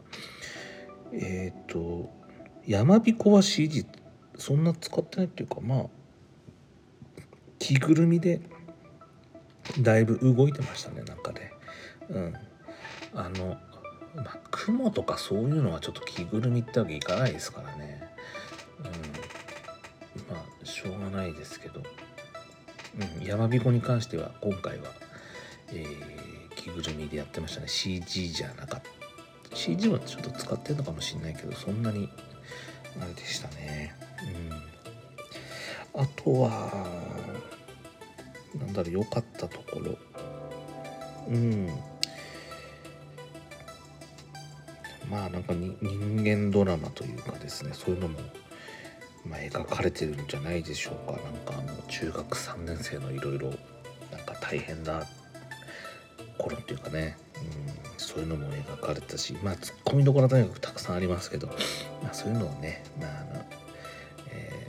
[1.12, 2.10] えっ、ー、と
[2.66, 3.86] 山彦は CG
[4.38, 5.86] そんな使ってないっていうかまあ
[7.60, 8.42] 着ぐるみで
[9.80, 11.52] だいぶ動いてましたねなんかね。
[12.10, 12.34] うん。
[13.14, 13.58] あの
[14.16, 18.10] まあ、雲とかそういうのはちょっと着ぐるみってわけいかないですからね。
[18.80, 20.36] うん。
[20.36, 21.82] まあ、しょうがないですけど。
[23.20, 24.90] うん、山彦に関しては今回は、
[25.72, 27.68] えー、着ぐるみでやってましたね。
[27.68, 29.56] CG じゃなかった。
[29.56, 32.10] CG はちょっと使ってるのかもしれないけど、そんなに、
[33.00, 33.96] あれでしたね。
[35.96, 36.02] うん。
[36.02, 36.72] あとは、
[38.56, 39.98] なんだろう、良かったところ。
[41.28, 41.70] うん。
[45.10, 48.20] まあなんか人間ドラマというかですねそういうのも、
[49.26, 51.14] まあ、描かれてるんじゃないでしょうか。
[51.14, 53.48] なんかあの中学3年生のいろいろ
[54.12, 55.04] なんか大変な
[56.38, 61.48] 頃っていうかね、うん、そういうのも描かれたしまあツッコミどころはとにかくたくさんありますけど、
[62.02, 63.46] まあ、そういうのをね、まああの
[64.32, 64.68] え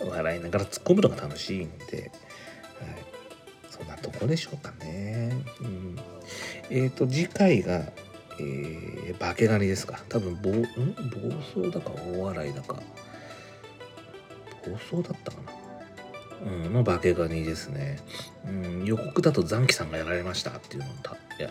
[0.00, 2.10] ー、笑いながら突っ込むのが楽しいんで、はい、
[3.70, 5.32] そんなとこでしょうかね。
[5.60, 5.96] うん、
[6.70, 7.92] えっ、ー、と次回が
[8.40, 10.00] えー、化け狩りですか。
[10.08, 10.62] 多分暴、ん？
[10.62, 10.68] 暴
[11.54, 12.82] 走だか大笑いだか。
[14.66, 15.52] 暴走だったかな。
[16.40, 17.98] うん、の化けガニですね、
[18.46, 20.50] うん、予告だと残機さんがやられました。
[20.50, 21.50] っていうのとや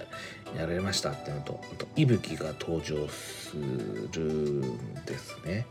[0.57, 1.11] やられました。
[1.11, 5.65] っていうのとあと息吹が登場するんですね。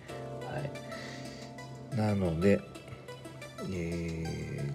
[0.44, 0.58] は
[1.94, 1.96] い。
[1.96, 2.60] なので
[3.70, 4.72] え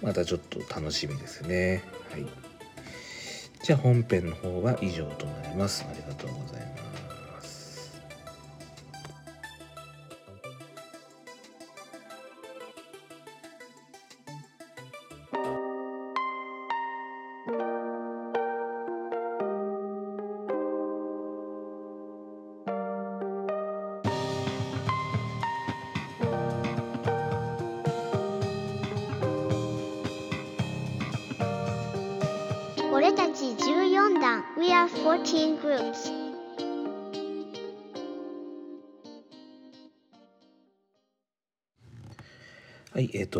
[0.00, 1.82] ー、またちょっと楽しみですね。
[2.12, 2.26] はい。
[3.62, 5.84] じゃあ本編の方は以上となります。
[5.88, 6.67] ありがとうございます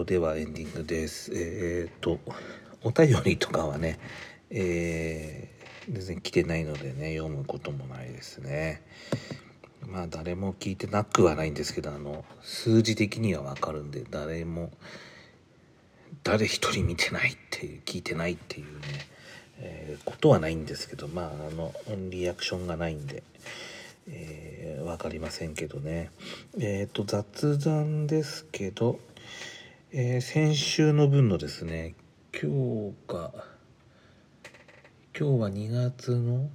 [0.09, 1.31] ではエンディングです。
[1.35, 2.19] えっ、と、
[2.83, 3.99] お便りとかはね、
[4.49, 8.81] えー、全然来てないのでね、読むこともないですね。
[9.87, 14.71] まあ、誰も聞いてなくはないんですけど、あの、数字的にはわかるんで、誰も、
[16.25, 18.87] 誰一人見てないっていう、聞いてないっていうね、
[19.59, 21.75] えーことはないんですけど、まあ、あの、
[22.09, 23.23] リアクションがないんで、
[24.07, 26.11] えー、わかりませんけどね。
[26.59, 28.99] えっ、と、雑談ですけど、
[29.91, 31.95] えー先週の分のですね
[32.39, 33.33] 今日が
[35.19, 36.51] 今日は2月の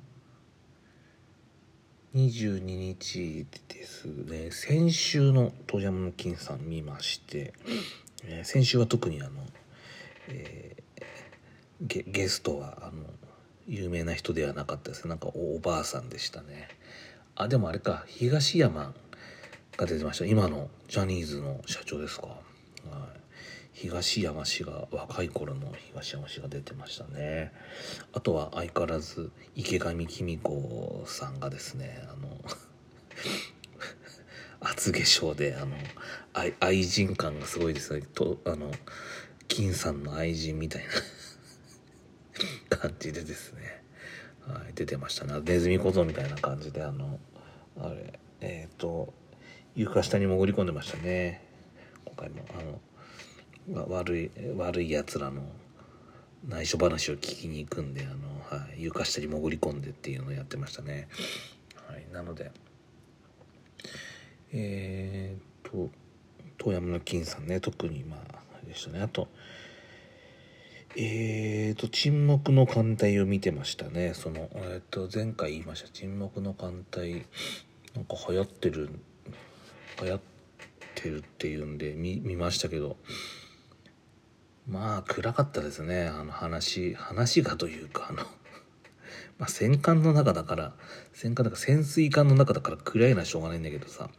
[2.13, 4.51] 22日ですね。
[4.51, 7.55] 先週の遠山の金さん見まして、
[8.23, 9.31] えー先週は特にあの、
[10.27, 11.03] えー
[11.81, 13.03] ゲゲストはあの
[13.67, 16.67] 有名な人ではなかったですなんかおおばあさんでしたね。
[17.35, 18.93] あでもあれか東山
[19.75, 20.25] が出てました。
[20.25, 22.33] 今のジャニーズの社長ですか、は
[23.15, 23.22] い、
[23.73, 27.51] 東山氏が若い頃の東山氏が出てましたね。
[28.13, 32.37] あとは相変わらず池上紀美子さんがですねあの
[34.61, 35.75] 厚化粧であの
[36.33, 38.05] 愛愛人感がすごいですね。
[38.13, 38.71] とあの
[39.47, 40.83] 金さんの愛人みたい
[42.69, 43.83] な 感じでですね、
[44.41, 45.41] はい、出てましたね。
[45.41, 47.19] ネズミ小僧みたいな感じであの
[47.79, 49.13] あれえっ、と
[49.75, 51.41] 床下に潜り込んでましたね。
[52.05, 52.79] 今回もあの
[53.71, 55.41] 悪い悪いやつらの
[56.47, 61.07] 内緒話を聞きに行くんであの、はい、床下に潜り込んでっていうのをやってましたね、
[61.87, 62.51] はい、なので
[64.51, 65.89] えー、と
[66.57, 68.19] 遠山の金さんね特にまあ
[68.55, 69.01] あれでしたね。
[69.01, 69.27] あと
[70.95, 74.13] えーと沈黙の艦隊を見てましたね。
[74.13, 77.25] そのえー、と前回言いました沈黙の艦隊
[77.95, 78.89] なんか流行ってる
[79.99, 80.19] 流行っ
[80.93, 82.97] てるっていうんで見見ましたけど。
[84.67, 88.23] まあ暗かったですねあの話話がというかあの
[89.37, 90.73] まあ戦艦の中だから
[91.13, 94.09] 戦艦だから潜水艦の中だから暗いのはしょうがないんだけどさ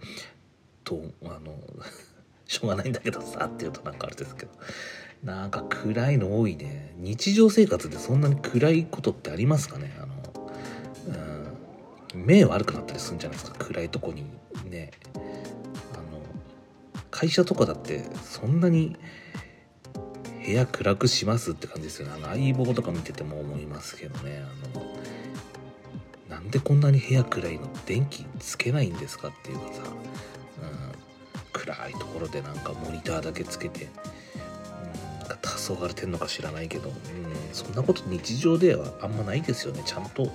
[0.85, 1.59] とあの
[2.47, 4.53] しょうがないんだけどさっていうとなんかあれですけど
[5.25, 6.93] なんか暗いの多いね。
[6.99, 10.15] 日常生活でそんなに暗いことってありますかねあの、
[12.15, 14.27] うん、目悪くなったりするんじゃないですか暗いとこに
[14.71, 14.91] ね。
[15.95, 16.21] あの
[17.11, 18.97] 会社とかだってそんなに
[20.45, 22.15] 部屋暗くしますって感じですよね。
[22.17, 24.45] あの相棒とか見てても思いますけどね。
[24.75, 24.85] あの
[26.29, 27.71] なんでこんなに部屋暗いの？
[27.87, 29.83] 電気つけないんですかっていうかさ、
[30.63, 30.93] うん、
[31.53, 33.89] 暗いところでなんかモニターだけつけて、
[35.23, 36.95] うん、なんか黄昏れてんのか知らないけど、うん、
[37.53, 39.83] そんなこと日常ではあんまないですよね。
[39.87, 40.31] ちゃんと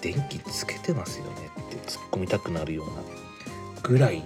[0.00, 1.32] 電気つけてますよね
[1.68, 1.76] って。
[1.88, 2.94] 突っ込みたくなるような
[3.82, 4.22] ぐらい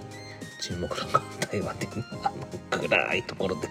[0.61, 1.87] 沈黙の艦隊はね
[2.23, 3.67] あの暗いところで。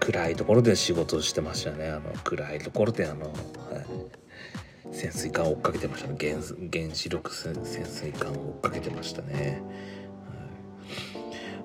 [0.00, 1.88] 暗いところで仕事してましたね。
[1.88, 6.16] あの暗いところであの、はい、潜水艦を追っかけてましたね。
[6.18, 6.34] 原
[6.72, 9.62] 原子力潜水艦を追っかけてましたね、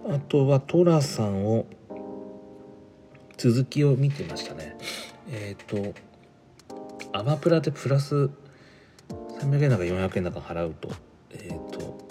[0.06, 1.66] はい、あとはトラさんを
[3.38, 4.78] 続きを見てましたね。
[5.32, 5.94] えっ、と
[7.14, 8.30] アマプラでプラス
[9.40, 10.90] 300円だか400円だか払うと
[11.32, 12.09] えっ、と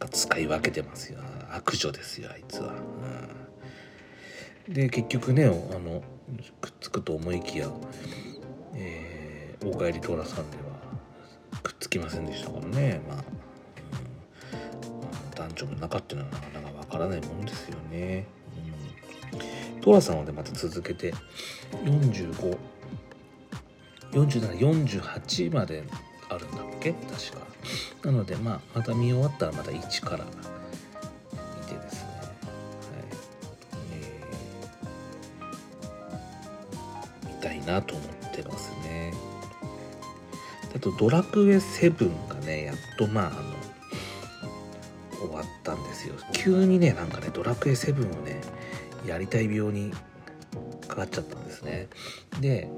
[0.00, 1.20] か使い分けてますよ。
[1.52, 2.74] 悪女ですよあいつは、
[4.68, 6.02] うん、で結局ねあの
[6.60, 7.68] くっつくと思いきや、
[8.74, 10.62] えー、おかえり寅さんでは
[11.62, 13.00] くっつきませんでしたからね。
[13.08, 13.24] まあ
[14.86, 15.48] うん。
[15.50, 18.26] 男女の仲っていうのはなかなかわからないもんですよね。
[19.74, 21.12] うん、トラさんはねまた続けて
[21.84, 22.56] 45
[24.12, 25.84] 4748まで
[26.28, 26.92] あるんだっけ？
[26.92, 27.49] 確か。
[28.04, 32.10] なのでまあまた見終わったらまた1から見てですね。
[32.20, 32.30] はい。
[33.92, 39.12] えー、見たいなと思ってますね。
[40.74, 43.60] あとドラクエ7がねやっとまああの
[45.18, 46.14] 終わったんですよ。
[46.32, 48.40] 急にねなんかねドラクエ7をね
[49.06, 49.92] やりたい病に
[50.88, 51.88] かかっちゃったんですね。
[52.40, 52.70] で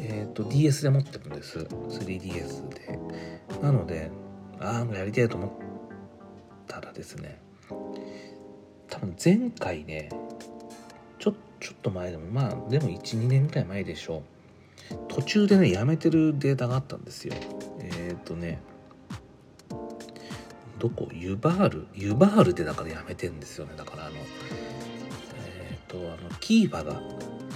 [0.00, 1.58] えっ、ー、と DS で持ってるんです。
[1.58, 2.98] 3DS で。
[3.60, 4.12] なので
[4.60, 5.50] ああもうやりたいと思っ
[6.66, 7.40] たらですね
[8.88, 10.10] 多分前回ね
[11.18, 14.22] ちょちょっと前でもまあでも12年くらい前でしょう。
[15.08, 17.34] 途中でねやめてるデータがあったんですよ。
[17.80, 18.60] えっ、ー、とね
[20.78, 21.08] どこ？
[21.12, 21.86] ユバール？
[21.94, 23.72] ユバールでだからやめてんですよね。
[23.76, 27.02] だからあのえっ、ー、とあのキーファが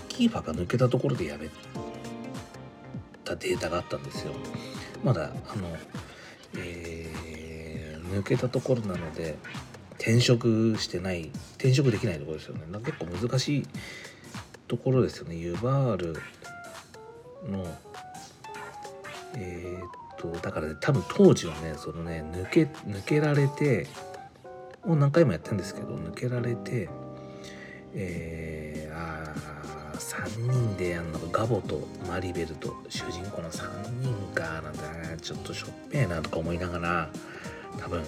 [0.09, 1.49] キーファが抜けたところでやめ
[3.25, 4.33] たデータがあったんですよ。
[5.03, 5.69] まだあの、
[8.13, 9.37] 抜けたところなので
[9.99, 12.63] 転職してない転職できないところですよね。
[12.85, 13.67] 結構難しい
[14.69, 15.37] ところですよね。
[15.37, 16.15] ユバール
[17.49, 17.67] の
[19.35, 23.87] えー、っとだからね多分当時はねそのね抜け抜けられて
[24.85, 26.89] もう何回もやってるんですけど抜けられて
[27.95, 37.11] えー、あ3人でやんのかガボとマリベルと主人公の3人かなんてねちょっとしょっぺえなとか思いながら
[37.79, 38.05] 多分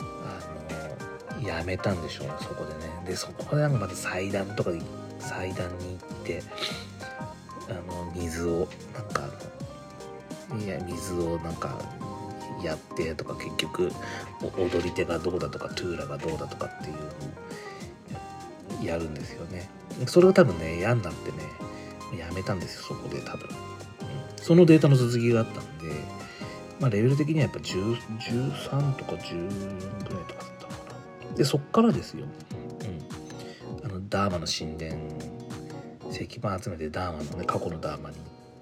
[0.00, 2.80] あのやめたんでしょうねそこでね。
[3.06, 4.80] でそこでなんかまた祭壇とかで
[5.18, 6.42] 祭壇に行って
[7.68, 9.28] あの水をなんか
[10.50, 11.78] あのいや水をなんか
[12.62, 13.92] やってとか結局
[14.40, 17.00] 踊り手がどうだとかトゥーラがどうだとかっていうの
[18.82, 19.68] をやるんですよね。
[20.06, 21.38] それが多分ね嫌になってね
[22.18, 23.56] やめたんですよそこで多分、うん、
[24.36, 25.90] そのデータの続きがあったんで
[26.80, 29.48] まあレベル的にはやっぱ13とか14
[30.08, 30.72] ぐらいとかだったか
[31.30, 31.36] な。
[31.36, 32.26] でそっからですよ、
[33.82, 35.00] うん、あのダーマの神殿
[36.10, 38.16] 石板集めてダーマのね過去のダーマに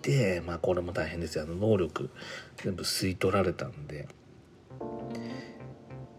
[0.07, 1.45] てまあこれも大変ですよ。
[1.45, 2.11] あの能力
[2.59, 4.07] 全部吸い取られたんで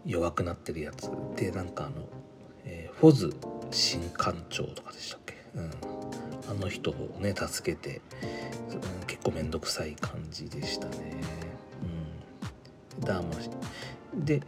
[0.04, 1.10] 弱くなってるやつ。
[1.36, 2.06] でなんかあの、
[2.64, 3.34] えー、フォズ
[3.70, 5.70] 新艦長とかでしたっけ、うん、
[6.50, 8.02] あの人をね助けて、
[8.70, 11.37] うん、結構面倒くさい感じでしたね。
[13.00, 13.34] ダーマ
[14.14, 14.42] で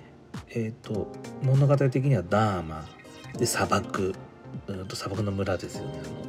[0.50, 1.08] えっ、ー、と
[1.42, 2.84] 物語的にはダーマ
[3.36, 4.14] で砂漠、
[4.66, 6.00] うん、と砂漠の村ですよね。
[6.04, 6.20] あの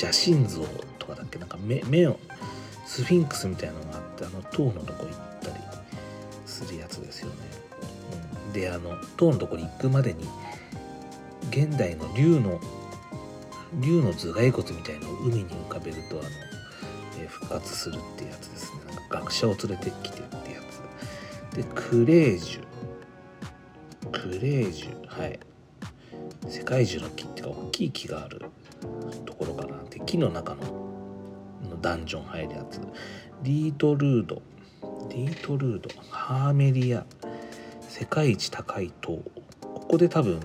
[0.00, 0.64] 邪神像
[0.98, 1.38] とかだっけ。
[1.38, 2.18] なんか目目を
[2.86, 5.54] スフィンクスみたいなのがあってあの塔のとこ行ったり
[6.46, 7.34] するやつですよね。
[8.46, 10.28] うん、であの塔のとこに行くまでに
[11.50, 12.60] 現代の竜の
[13.80, 16.28] 竜の頭蓋骨みたいのを海に浮かべるとあの、
[17.24, 18.80] え、復活するってやつですね。
[18.86, 20.60] なんか学者を連れてきてってや
[21.50, 21.56] つ。
[21.56, 24.10] でクレージュ。
[24.10, 25.06] クレージュ。
[25.06, 25.38] はい。
[26.48, 28.42] 世界中の木っていうか大きい木がある
[29.24, 29.76] ところかな。
[29.76, 30.62] って木の中の
[31.68, 32.80] のダンジョン入るやつ。
[33.42, 34.42] リートルード。
[35.10, 35.90] リートルード。
[36.10, 37.04] ハーメリア。
[37.88, 39.22] 世界一高い塔。
[39.60, 40.40] ここで多分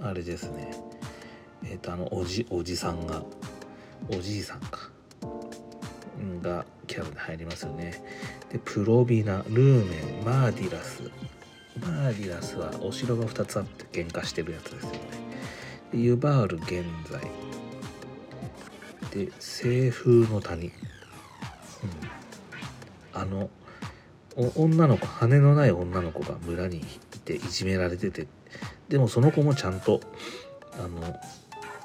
[0.00, 0.70] あれですね。
[1.64, 3.22] えっ、ー、とあのおじおじさんが。
[4.10, 4.87] おじいさんか。
[6.42, 8.02] がキャラで入りますよね。
[8.52, 11.02] でプロビナルーメンマーディラス。
[11.80, 14.98] マーリラスはお城が2つあって喧嘩してるやつですよね。
[15.92, 17.20] でユバール現在。
[19.12, 20.72] で西風の谷、うん、
[23.14, 23.48] あの
[24.56, 26.82] 女の子羽のない女の子が村にい
[27.20, 28.26] ていじめられてて。
[28.88, 30.00] でもその子もちゃんと
[30.72, 31.20] あの、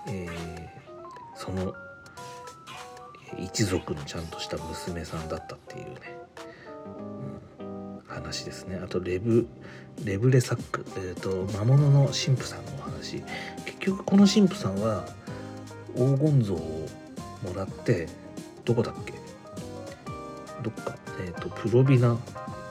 [0.08, 0.84] えー
[1.36, 1.76] その
[3.40, 6.00] 一族のちゃんとした娘さんだったっていうね、
[7.60, 8.80] うん、話ですね。
[8.84, 9.48] あとレブ
[10.04, 13.24] レブレサック、えーと、魔物の神父さんのお話。
[13.66, 15.06] 結局この神父さんは
[15.96, 16.88] 黄金像を
[17.44, 18.08] もらって
[18.66, 19.14] どこだっけ？
[20.64, 22.18] どっか、えーと、プロビナ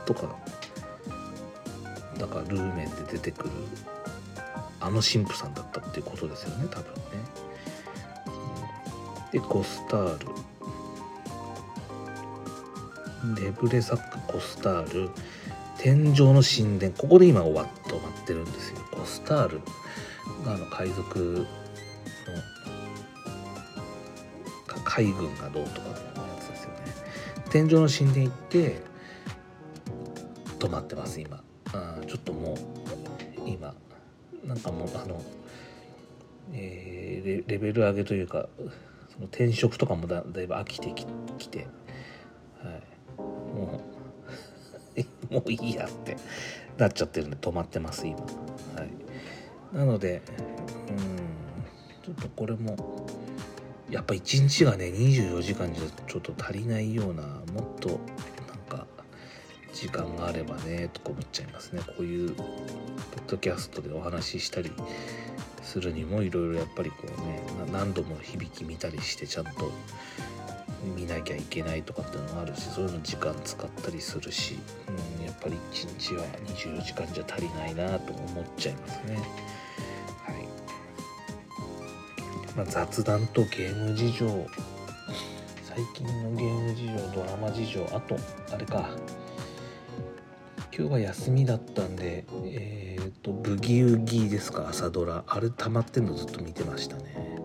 [0.07, 0.37] とか。
[2.19, 3.51] だからルーメンで出てくる
[4.81, 7.01] あの神父さんだったっていうことですよね多分ね。
[9.33, 10.27] でコスタール。
[13.37, 15.11] レブレサックコスタール
[15.79, 18.79] 天井の神殿ここで今終わっ止まってるんですよ。
[18.93, 19.61] コスタール
[20.45, 21.47] があの海賊
[24.77, 25.99] の海軍がどうとかのや
[26.41, 26.77] つですよね。
[27.51, 28.81] 天井の神殿行って
[30.59, 31.43] 止まってます今。
[31.73, 32.59] あちょっともう
[33.49, 33.75] 今
[34.45, 35.23] なんかもうあの、
[36.53, 38.49] えー、レベル上げというか
[39.13, 40.93] その転職とかもだだいぶ飽きて
[41.39, 41.67] きて、
[45.33, 46.17] もういいやって
[46.79, 48.25] なっちゃってるんで止まってます今、は
[49.75, 50.23] い、なので
[50.89, 51.33] うん
[52.05, 53.07] ちょっとこれも
[53.91, 57.99] やっぱ一日がね24時間じゃちょっと足りないようなもっとなん
[58.69, 58.87] か
[59.73, 61.83] 時間があればねとか思っちゃいますね。
[61.87, 62.47] こういうポッ
[63.27, 64.73] ドキャストでお話ししたり
[65.63, 69.71] するにもいろいろやっぱりこうね何度も響き見たりしてちゃんと
[70.97, 74.59] 見なきゃいけないとかっていうのもあるしそういうの時間使ったりするし、
[74.89, 74.97] うん、
[75.33, 79.17] やっぱり一日は24時間じゃ足りないなと思っちゃいますね。
[79.17, 80.49] はい
[82.55, 84.47] まあ、雑談とゲーム事情
[85.63, 88.17] 最近のゲーム事情ドラマ事情あと
[88.53, 88.91] あれか
[90.77, 95.23] 今日は休みだったんで、えっ、ー、と、ブギウギですか、朝ドラ。
[95.27, 97.39] あれ溜まってんのずっと見てましたね。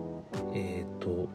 [0.54, 1.28] えっ、と、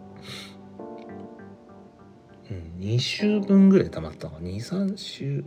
[2.49, 4.41] うん、2週分ぐらい溜まったのか。
[4.41, 5.45] 2、3週、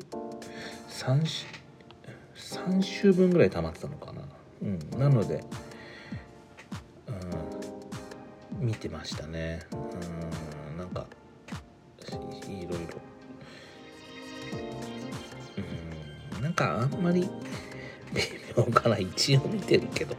[0.96, 1.46] 3週、
[2.36, 4.22] 3週分ぐらい溜まってたのかな。
[4.62, 5.44] うん、なので、
[8.60, 9.60] うん、見てましたね。
[9.72, 11.06] うん、なんか、
[12.48, 13.00] いろいろ
[16.38, 16.42] うん。
[16.42, 17.28] なんかあんまり
[18.14, 18.22] 微
[18.56, 20.16] 妙かな一応見てるけど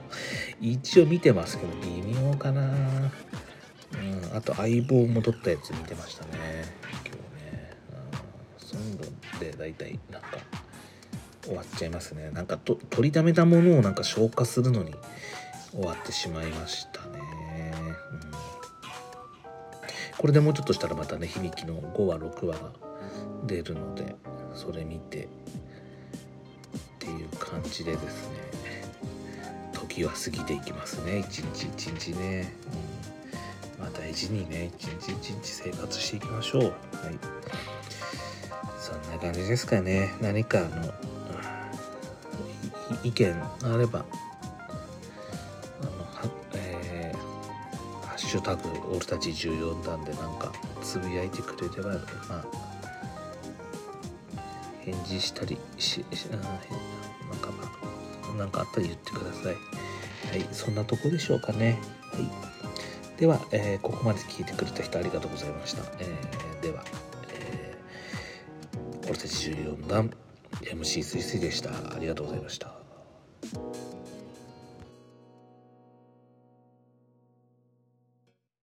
[0.62, 3.12] 一応見てますけど微妙かなうん
[4.36, 6.32] あと相棒も撮ったやつ見てましたね
[7.04, 7.10] 今日
[7.44, 7.72] ね
[8.60, 10.38] うんそういうので大体なんか
[11.48, 12.30] 終わっちゃいますね。
[12.32, 14.94] なんかと取りためたものをなんか消化するのに
[15.72, 17.74] 終わってしまいましたね、
[18.12, 18.32] うん、
[20.18, 22.72] これでもうちょっとしたらまたね響きの5話6話が
[23.46, 24.16] 出るので
[24.54, 25.30] それ見てっ
[27.00, 28.48] ていう感じでですね。
[29.74, 31.20] 時は過ぎていきますね。
[31.20, 32.54] 一日一日ね、
[33.78, 36.62] うん、まあ大事にね一日一日生活していきましょう。
[36.64, 36.74] はい。
[38.80, 40.14] そんな感じですかね。
[40.22, 40.94] 何かあの
[43.04, 44.06] 意見があれば
[45.82, 52.00] あのはえー、ハッシュタグ俺たち14段でなんかつぶやいてくれればま
[52.36, 52.46] あ
[54.82, 57.64] 返事したりしなんかま
[58.34, 59.56] あなんかあったら言ってください。
[60.30, 61.80] はいそんなとこでしょうかね。
[62.14, 62.58] はい。
[63.18, 66.84] では、えー、ここまで聞いてくれた人ありがとうございました、えー、では、
[67.32, 70.12] えー、俺たち14段
[70.62, 71.72] MC すいすいでした。
[71.72, 72.77] ありがとうございました。